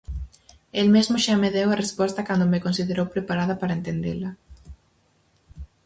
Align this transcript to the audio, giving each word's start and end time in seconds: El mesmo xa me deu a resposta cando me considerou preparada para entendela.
El 0.79 0.87
mesmo 0.95 1.15
xa 1.23 1.35
me 1.41 1.49
deu 1.57 1.67
a 1.71 1.79
resposta 1.83 2.25
cando 2.27 2.49
me 2.51 2.63
considerou 2.65 3.05
preparada 3.15 3.53
para 3.61 3.77
entendela. 3.79 4.29